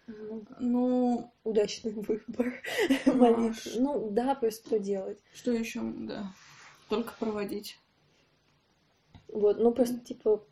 [0.07, 2.53] Ну, Ну, удачный выбор
[3.05, 3.49] молитвы.
[3.49, 3.75] аж.
[3.75, 5.19] Ну да, просто что делать?
[5.33, 5.81] что еще?
[5.83, 6.33] Да.
[6.89, 7.77] Только проводить.
[9.27, 10.43] Вот, ну просто типа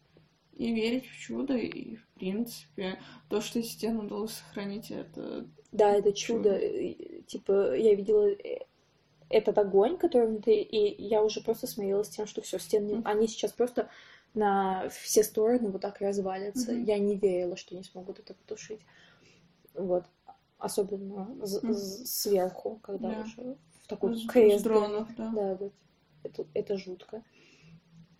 [0.55, 5.45] И верить в чудо, и в принципе, то, что стену удалось сохранить, это...
[5.71, 6.57] Да, это чудо.
[6.57, 8.59] И, Типа, я видела э,
[9.29, 13.01] этот огонь, который внутри, и я уже просто смирилась с тем, что все, стены, Мгм.
[13.05, 13.89] они сейчас просто
[14.33, 16.71] на все стороны вот так развалятся.
[16.71, 16.83] Мгм.
[16.85, 18.81] Я не верила, что они смогут это потушить.
[19.73, 20.05] Вот.
[20.57, 23.21] Особенно з- сверху, когда Да.
[23.23, 24.63] уже в такой с крест.
[24.63, 25.31] дронов, да.
[25.35, 25.69] Да, да.
[26.23, 27.23] Это, это жутко.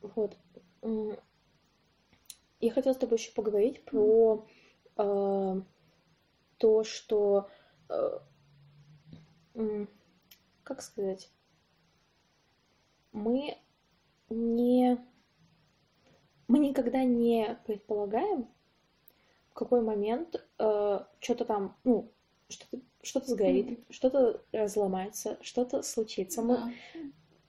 [0.02, 0.38] Вот.
[2.66, 4.44] Я хотела с тобой еще поговорить про
[4.98, 5.62] э,
[6.58, 7.48] то, что
[7.90, 9.86] э,
[10.64, 11.30] как сказать,
[13.12, 13.56] мы
[14.32, 14.98] не
[16.48, 18.48] мы никогда не предполагаем,
[19.52, 22.12] в какой момент что-то там, ну,
[22.50, 23.86] что-то что-то сгорит, Мгм.
[23.92, 26.42] что-то разломается, что-то случится.
[26.42, 26.72] Мы Да.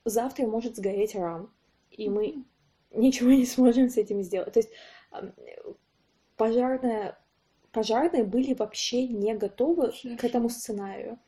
[0.05, 1.51] завтра может сгореть рам,
[1.91, 2.45] и мы
[2.91, 4.53] ничего не сможем с этим сделать.
[4.53, 4.71] То есть
[6.37, 7.19] пожарная,
[7.73, 10.29] пожарные были вообще не готовы к Совершенно.
[10.29, 11.19] этому сценарию.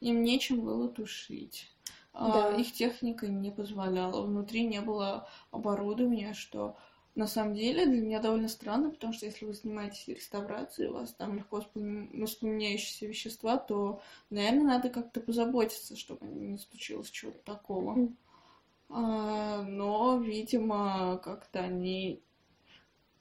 [0.00, 1.70] Им нечем было тушить.
[2.12, 2.56] А, Да.
[2.56, 4.22] Их техника не позволяла.
[4.22, 6.76] Внутри не было оборудования, что
[7.14, 11.12] на самом деле для меня довольно странно, потому что если вы занимаетесь реставрацией, у вас
[11.14, 17.92] там легко воспламен- воспламеняющиеся вещества, то, наверное, надо как-то позаботиться, чтобы не случилось чего-то такого.
[17.92, 18.16] Мгм.
[18.88, 22.22] А, но, видимо, как-то они...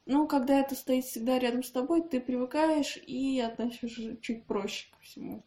[0.05, 5.01] Ну, когда это стоит всегда рядом с тобой, ты привыкаешь и относишься чуть проще ко
[5.01, 5.41] всему.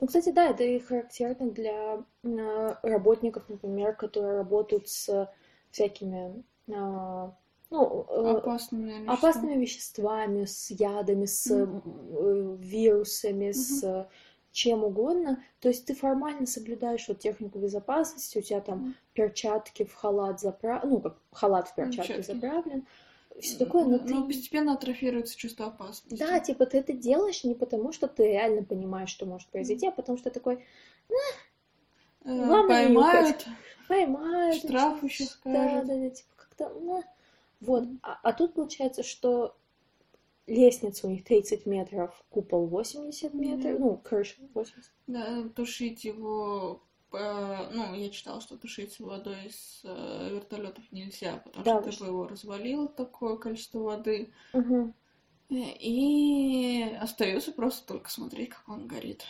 [0.00, 5.28] Ну, кстати, да, это и характерно для э, работников, например, которые работают с
[5.70, 7.30] всякими, э,
[7.70, 14.08] ну, э, Опасными, наверное, опасными веществами, с ядами, с э, вирусами, с
[14.52, 15.42] чем угодно.
[15.60, 18.94] То есть ты формально соблюдаешь вот технику безопасности, у тебя там Мгм.
[19.14, 22.32] перчатки в халат заправлен, ну, как халат в перчатки Перчатки.
[22.32, 22.86] заправлен,
[23.40, 24.14] все такое, но ты...
[24.14, 26.18] Но постепенно атрофируется чувство опасности.
[26.18, 29.92] Да, типа ты это делаешь не потому, что ты реально понимаешь, что может произойти, а
[29.92, 30.64] потому что такой
[32.24, 33.46] Э, главное не Поймают.
[33.88, 34.56] поймают.
[34.56, 35.86] Штраф еще Да, скажут.
[35.86, 36.68] да, да, типа как-то...
[36.80, 37.04] ну,
[37.60, 37.84] Вот.
[38.02, 39.56] А, а тут получается, что
[40.46, 43.80] лестница у них 30 метров, купол 80 метров, Мгм.
[43.80, 44.90] ну, крыша 80.
[45.06, 46.82] Да, тушить его...
[47.72, 52.10] Ну, я читала, что тушить водой с э, вертолетов нельзя, потому Да, что ты бы
[52.10, 54.32] его развалил, такое количество воды.
[54.52, 59.24] Э, И остается просто только смотреть, как он горит.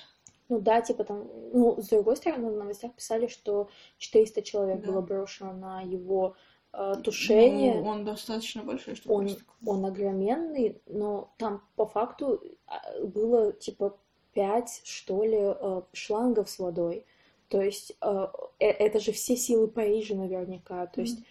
[0.48, 3.68] Ну да, типа там, ну, с другой стороны, в новостях писали, что
[3.98, 4.92] 400 человек Да.
[4.92, 6.36] было брошено на его
[6.72, 7.74] э, тушение.
[7.80, 13.52] Ну, он достаточно большой, чтобы он, просто- он огроменный, но там по факту а, было
[13.52, 13.98] типа
[14.34, 17.06] пять, что ли, э, шлангов с водой.
[17.48, 18.26] То есть э,
[18.58, 20.86] э, это же все силы Парижа наверняка.
[20.86, 21.24] То есть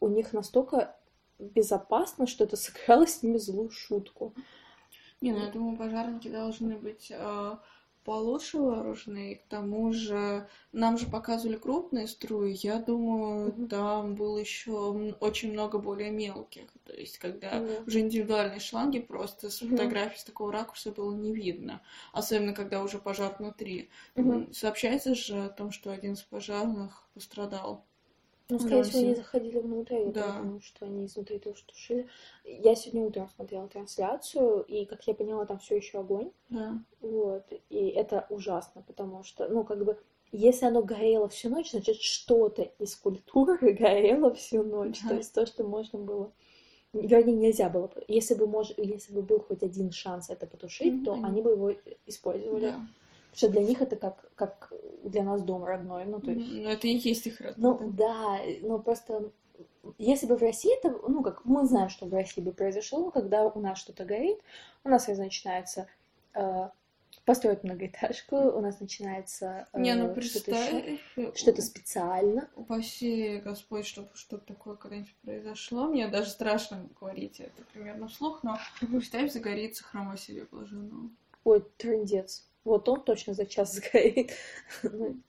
[0.00, 0.96] у них настолько
[1.38, 4.34] безопасно, что это сыграло с ними злую шутку.
[5.20, 7.56] Не, ну я думаю, пожарники должны быть э,
[8.04, 9.32] получше вооружены.
[9.32, 12.52] И к тому же нам же показывали крупные струи.
[12.62, 13.68] Я думаю, Мгм.
[13.68, 16.68] там было еще очень много более мелких.
[16.84, 17.82] То есть, когда Да.
[17.86, 21.82] уже индивидуальные шланги просто с фотографии с такого ракурса было не видно.
[22.12, 23.90] Особенно, когда уже пожар внутри.
[24.16, 24.52] Мгм.
[24.52, 27.84] Сообщается же о том, что один из пожарных пострадал.
[28.50, 30.38] Ну, Да, скорее всего, они заходили внутрь, я Да.
[30.42, 32.08] думаю, что они изнутри тоже тушили.
[32.44, 36.30] Я сегодня утром смотрела трансляцию, и, как я поняла, там все еще огонь.
[36.50, 36.78] Да.
[37.00, 39.98] Вот, и это ужасно, потому что, ну, как бы,
[40.30, 45.00] если оно горело всю ночь, значит, что-то из культуры горело всю ночь.
[45.02, 45.08] Да.
[45.10, 46.30] То есть то, что можно было...
[46.92, 47.90] Вернее, нельзя было.
[48.08, 48.72] Если бы, мож...
[48.76, 51.72] если бы был хоть один шанс это потушить, Мгм, то они- бы его
[52.06, 52.66] использовали.
[52.70, 52.80] Да.
[53.34, 56.04] Потому что для них это как, как для нас дом родной.
[56.04, 56.52] Ну, то есть...
[56.52, 57.78] Ну, это и есть их родной.
[57.80, 59.32] Ну, да, но просто...
[59.98, 63.44] Если бы в России это, ну, как мы знаем, что в России бы произошло, когда
[63.46, 64.38] у нас что-то горит,
[64.84, 65.88] у нас начинается
[66.34, 66.68] э,
[67.24, 71.00] построить многоэтажку, у нас начинается э, Не, ну что-то представь,
[71.34, 72.48] что-то специально.
[72.54, 75.88] упаси Господь, чтобы что-то такое когда-нибудь произошло.
[75.88, 81.10] Мне даже страшно говорить это примерно вслух, но представь, загорится храм Василия Блаженного.
[81.44, 82.46] Ой, трындец.
[82.64, 84.32] Вот он точно за час сгорит.
[84.82, 85.20] Ну,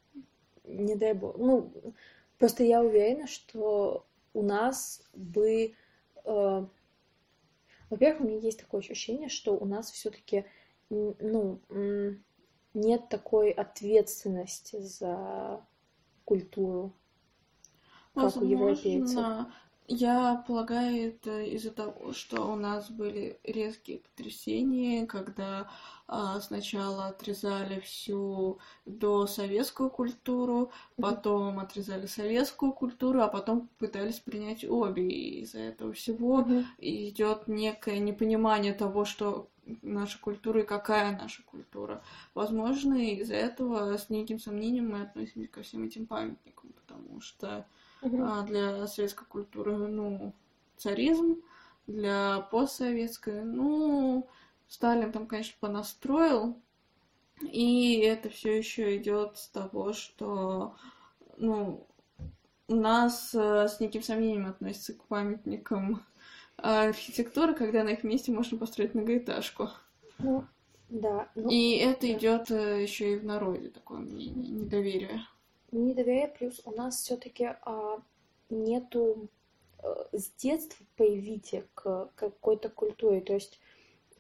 [0.66, 1.38] не дай бог.
[1.38, 1.72] Ну,
[2.38, 5.76] просто я уверена, что у нас бы...
[6.26, 6.66] э,
[7.90, 10.46] Во-первых, у меня есть такое ощущение, что у нас все-таки,
[10.90, 11.60] ну,
[12.74, 15.66] нет такой ответственности за
[16.26, 16.94] культуру,
[18.16, 19.28] как у европейцев.
[19.88, 25.70] Я полагаю, это из-за того, что у нас были резкие потрясения, когда
[26.08, 35.08] а, сначала отрезали всю досоветскую культуру, потом отрезали советскую культуру, а потом пытались принять обе.
[35.08, 36.48] И из-за этого всего
[36.80, 39.50] идет некое непонимание того, что
[39.84, 42.02] наша культура и какая наша культура.
[42.34, 47.68] Возможно, из-за этого с неким сомнением мы относимся ко всем этим памятникам, потому что
[48.06, 50.34] А, для советской культуры, ну,
[50.78, 51.42] царизм,
[51.88, 54.28] для постсоветской, ну,
[54.68, 56.60] Сталин там, конечно, понастроил,
[57.42, 60.76] и это все еще идет с того, что,
[61.38, 61.88] ну,
[62.68, 66.04] у нас э, с неким сомнением относятся к памятникам
[66.58, 69.70] архитектуры, когда на их месте можно построить многоэтажку.
[70.18, 70.46] Ну,
[70.90, 71.30] да.
[71.36, 72.14] Ну, И это да.
[72.14, 75.26] идет еще и в народе такое мнение, недоверие.
[75.76, 77.50] Недоверие, плюс у нас все-таки
[78.50, 79.28] нету
[79.84, 83.20] э, с детства привития к какой-то культуре.
[83.22, 83.60] То есть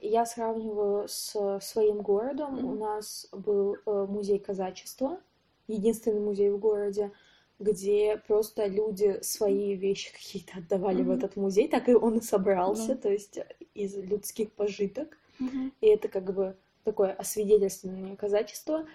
[0.02, 2.56] я сравниваю с своим городом.
[2.56, 2.65] Мгм.
[2.65, 5.20] У нас был э, музей казачества,
[5.68, 7.12] единственный музей в городе,
[7.60, 11.12] где просто люди свои вещи какие-то отдавали в Мгм.
[11.18, 13.02] этот музей, так и он и собрался, Да.
[13.04, 13.39] то есть
[13.74, 15.18] из людских пожиток.
[15.39, 15.72] Мгм.
[15.80, 18.86] И это как бы такое освидетельствование казачества.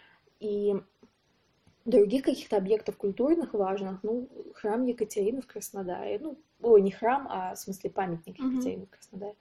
[0.40, 0.75] И
[1.84, 7.54] других каких-то объектов культурных важных, ну, храм Екатерины в Краснодаре, ну, ой, не храм, а
[7.54, 8.38] в смысле памятник.
[8.38, 9.36] Екатерины в Краснодаре.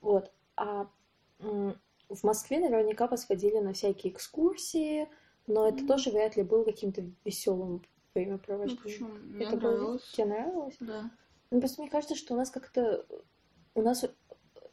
[0.00, 0.30] Вот.
[0.56, 0.88] А
[1.38, 5.08] в Москве наверняка вас водили на всякие экскурсии,
[5.46, 5.86] но это Мгм.
[5.86, 7.80] тоже вряд ли было каким-то веселым Ну,
[8.14, 8.82] времяпровождением.
[8.82, 9.08] почему?
[9.10, 9.70] Мне это было...
[9.70, 10.10] нравилось.
[10.12, 10.76] Тебе нравилось?
[10.80, 11.10] Да.
[11.50, 13.06] Ну, просто мне кажется, что у нас как-то...
[13.74, 14.04] У нас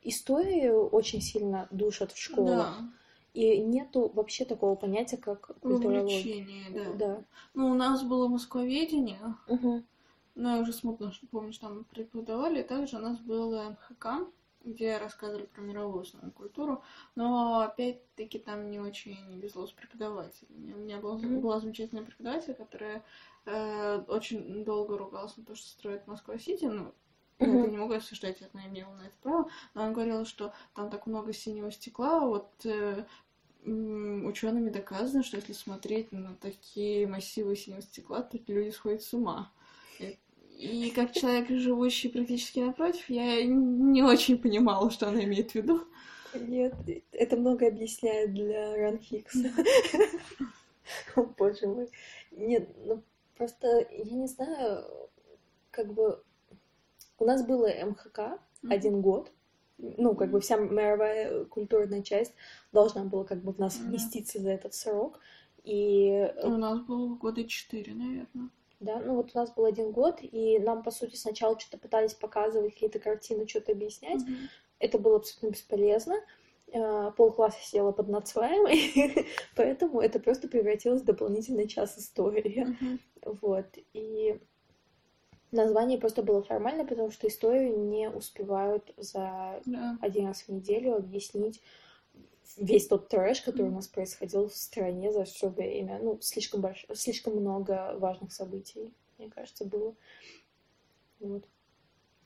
[0.01, 2.77] историю очень сильно душат в школах.
[2.79, 2.89] Да.
[3.35, 6.21] И нету вообще такого понятия, как культурология.
[6.21, 6.97] Увлечение, да.
[6.97, 7.23] Да.
[7.53, 9.83] Ну, у нас было Москвоведение, Мгм.
[10.35, 12.61] но я уже смутно что помню, что там преподавали.
[12.63, 14.27] Также у нас было МХК,
[14.63, 16.83] где рассказывали про мировую основную культуру,
[17.15, 20.73] но опять-таки там не очень везло с преподавателями.
[20.73, 21.41] У меня была, Мгм.
[21.41, 23.03] была замечательная преподаватель, которая
[23.45, 26.93] э, очень долго ругалась на то, что строит Москва-Сити, ну,
[27.39, 27.57] я Мгм.
[27.59, 31.05] это не могу осуждать, она имела на это право, но она говорила, что там так
[31.05, 33.05] много синего стекла, вот э,
[33.65, 39.51] учеными доказано, что если смотреть на такие массивы синего стекла, то люди сходят с ума.
[40.57, 45.81] И, как человек, живущий практически напротив, я не очень понимала, что она имеет в виду.
[46.33, 46.73] Нет,
[47.11, 49.51] это много объясняет для Ран Хикса.
[51.15, 51.89] О, боже мой.
[52.31, 53.03] Нет, ну
[53.37, 55.09] просто я не знаю,
[55.71, 56.23] как бы
[57.17, 59.31] у нас было МХК один год,
[59.77, 62.33] ну, как бы вся мировая культурная часть
[62.71, 65.19] должна была как бы в нас вместиться за этот срок.
[65.63, 68.49] И э, У нас было года четыре, наверное.
[68.79, 72.13] Да, ну вот у нас был один год, и нам, по сути, сначала что-то пытались
[72.13, 74.21] показывать, какие-то картины, что-то объяснять.
[74.21, 74.49] Мгм.
[74.79, 76.15] Это было абсолютно бесполезно.
[76.67, 78.67] Э, Полкласса сидела под нацваем,
[79.55, 82.65] поэтому это просто превратилось в дополнительный час истории.
[82.65, 82.99] Мгм.
[83.41, 83.65] Вот.
[83.93, 84.39] И
[85.55, 89.97] название просто было формально, потому что историю не успевают за Да.
[90.01, 91.61] один раз в неделю объяснить
[92.57, 95.99] весь тот трэш, который у нас происходил в стране за все время.
[96.01, 96.85] Ну, слишком больш...
[96.93, 99.95] слишком много важных событий, мне кажется, было.
[101.19, 101.43] Вот.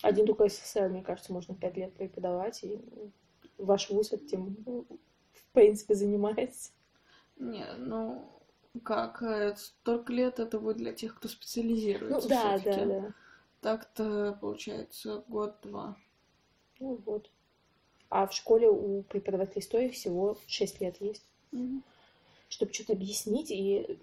[0.02, 2.80] Один только СССР, мне кажется, можно пять лет преподавать, и
[3.58, 4.86] ваш вуз этим, ну,
[5.34, 6.72] в принципе, занимается.
[7.38, 8.39] Не, ну
[8.84, 12.86] как, э, столько лет это будет для тех, кто Ну, специализируется да, да, всё-таки.
[12.86, 13.14] да.
[13.62, 15.98] Так-то получается год-два.
[16.80, 17.30] Ну, вот.
[18.10, 21.84] А в школе у преподавателя истории всего 6 лет есть, Мгм.
[22.50, 24.00] чтобы что-то объяснить, и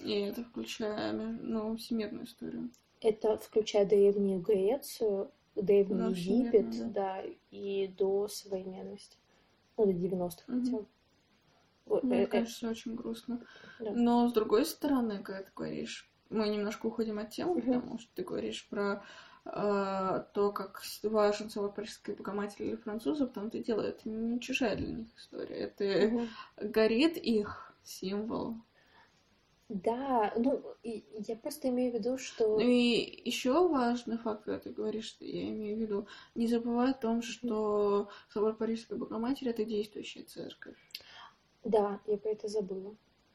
[0.00, 2.70] И это включая ну, всемирную историю.
[3.00, 9.16] Это включая древнюю Грецию, древний Ну, Египет, всемирную, да, и до современности.
[9.76, 10.64] Ну, до 90-х Мгм.
[10.64, 10.86] хотя бы.
[12.02, 13.40] Мне э, кажется, очень грустно.
[13.78, 13.90] да.
[13.92, 17.72] Но с другой стороны, когда ты говоришь, мы немножко уходим от темы, Мгм.
[17.72, 19.02] потому что ты говоришь про
[19.44, 24.76] э, то, как важен собор Парижской Богоматери или французов, там то дело, это не чужая
[24.76, 25.56] для них история.
[25.56, 26.28] Это Мгм.
[26.56, 28.56] горит их символ.
[29.68, 32.56] Да, ну, и я просто имею в виду, что...
[32.56, 36.90] Ну и еще важный факт, когда ты говоришь, что я имею в виду, не забывай
[36.90, 40.76] о том, что собор Парижской Богоматери это действующая церковь.
[41.64, 42.94] Да, я про это забыла.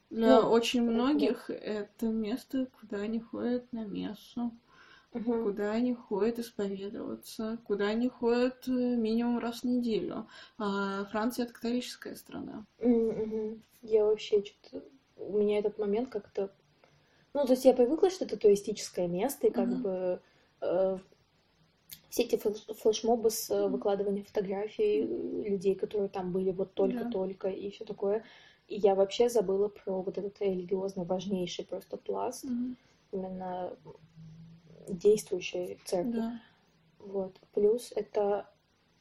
[0.10, 0.92] Для Ну, очень да.
[0.92, 4.52] многих это место, куда они ходят на мессу,
[5.14, 5.44] Мгм.
[5.44, 10.28] куда они ходят исповедоваться, куда они ходят э, минимум раз в неделю.
[10.58, 12.66] А Франция это католическая страна.
[12.80, 13.62] Мгм.
[13.82, 14.84] Я вообще что-то...
[15.18, 16.52] У меня этот момент как-то...
[17.34, 19.82] Ну, то есть я привыкла, что это туристическое место, и как Мгм.
[19.82, 20.22] бы
[20.62, 20.98] э,
[22.16, 26.74] все эти флеш- флешмобы с э, выкладыванием фотографий э, людей, которые там были вот Да.
[26.76, 28.24] только-только, и все такое.
[28.70, 32.46] И я вообще забыла про вот этот религиозный важнейший просто пласт,
[33.12, 33.76] именно
[34.88, 36.12] действующей церкви.
[36.22, 36.42] Да,
[37.00, 37.36] Вот.
[37.54, 38.50] Плюс это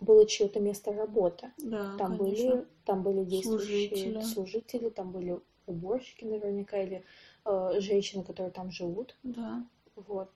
[0.01, 1.53] было чье-то место работы.
[1.59, 2.51] да, Там конечно.
[2.51, 4.21] были, там были действующие Служители.
[4.23, 7.05] служители, там были уборщики наверняка, или
[7.45, 9.17] э, женщины, которые там живут.
[9.23, 9.65] Да.
[9.95, 10.31] Вот.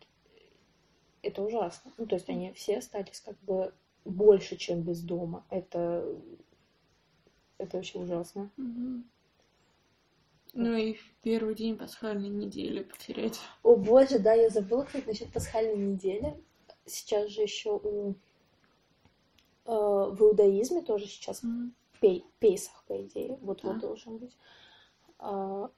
[1.22, 1.92] Это ужасно.
[1.98, 3.72] Ну, то есть они все остались как бы
[4.04, 5.44] больше, чем без дома.
[5.50, 6.04] Это,
[7.58, 8.50] это вообще ужасно.
[8.56, 9.04] Мгм.
[10.54, 13.38] Ну и в первый день пасхальной недели потерять.
[13.62, 16.42] О боже, да, я забыла, кстати, насчет пасхальной недели.
[16.86, 18.14] Сейчас же еще у
[19.66, 21.74] э, в иудаизме тоже сейчас Мгм.
[22.00, 23.80] пей, Пейсах, по идее, вот-вот Да.
[23.88, 24.36] должен быть.
[25.18, 25.70] А,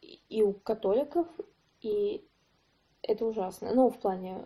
[0.00, 1.26] и- и у католиков,
[1.82, 2.24] и
[3.02, 3.74] это ужасно.
[3.74, 4.42] Ну, в плане...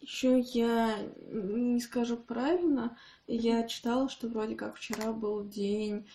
[0.00, 0.96] Еще я
[1.30, 2.96] не скажу правильно,
[3.26, 6.08] я читала, что вроде как вчера был день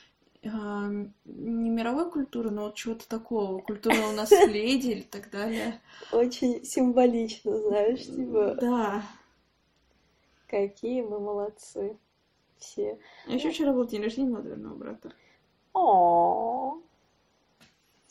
[0.45, 0.89] а,
[1.25, 5.79] не мировой культуры, но вот чего-то такого, культурного наследия и так далее.
[6.11, 9.03] Очень символично, знаешь, типа, Да.
[10.47, 11.97] какие мы молодцы
[12.57, 12.99] все.
[13.27, 15.13] А еще вчера был день рождения моего брата.
[15.73, 16.79] О,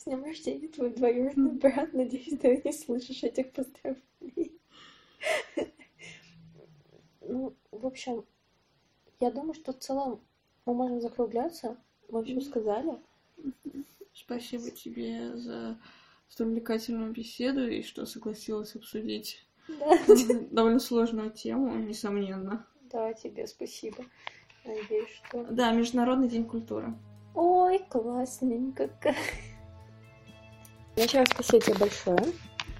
[0.03, 1.93] С днем рождения, твой двоюродный брат.
[1.93, 4.51] Надеюсь, ты не слышишь этих поздравлений.
[7.21, 8.25] Ну, в общем,
[9.21, 10.19] я думаю, что в целом
[10.65, 11.77] мы можем закругляться.
[12.09, 12.97] Мы все сказали.
[14.13, 15.79] Спасибо тебе за
[16.27, 19.97] столь увлекательную беседу и что согласилась обсудить Да.
[20.51, 22.67] довольно сложную тему, несомненно.
[22.91, 24.03] Да, тебе спасибо.
[24.65, 25.45] Надеюсь, что...
[25.45, 26.93] Да, Международный день культуры.
[27.35, 28.89] Ой, классненько.
[28.99, 29.15] как.
[30.95, 32.33] Раз спасибо тебе большое.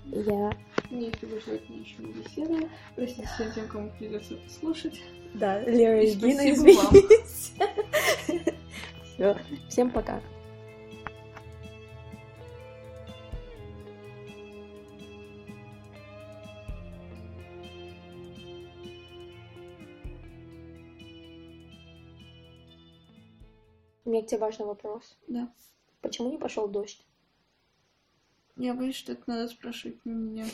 [0.05, 0.57] Я...
[0.91, 2.69] Мне приглашать на еще не беседу.
[2.95, 5.01] Простите всем тем, кому придется это слушать.
[5.33, 7.53] Да, Лера И Гина, извинись.
[9.15, 9.37] Все,
[9.67, 10.21] всем пока.
[24.05, 25.17] У меня к тебе важный вопрос.
[25.27, 25.51] Да.
[26.01, 27.03] Почему не пошел дождь?
[28.55, 30.45] Я боюсь, что это надо спрашивать не меня.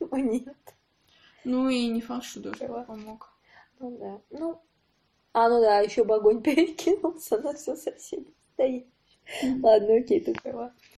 [0.10, 0.56] О, нет.
[1.44, 2.84] Ну и не факт, что Права.
[2.84, 3.32] помог.
[3.80, 4.20] Ну да.
[4.38, 4.60] Ну.
[5.32, 8.34] А, ну да, еще бы огонь перекинулся на все соседей.
[8.54, 8.86] Стоит.
[9.62, 10.72] Ладно, окей, ты права.